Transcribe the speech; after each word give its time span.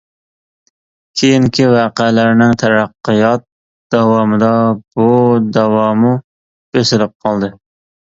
كېيىنكى 1.21 1.67
ۋەقەلەرنىڭ 1.73 2.57
تەرەققىيات 2.65 3.47
داۋامىدا 3.99 4.53
بۇ 4.81 5.09
دەۋامۇ 5.61 6.19
بېسىلىپ 6.77 7.19
قالدى. 7.27 7.57